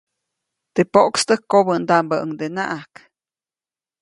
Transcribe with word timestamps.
Teʼ 0.73 0.89
poʼkstäk 0.93 1.41
kobändaʼmbäʼuŋdenaʼak. 1.51 2.93